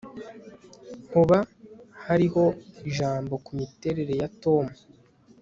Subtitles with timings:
[1.13, 1.37] Hoba
[2.05, 2.43] hariho
[2.89, 4.65] ijambo ku miterere ya Tom